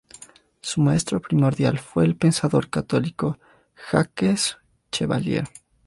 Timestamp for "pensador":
2.15-2.71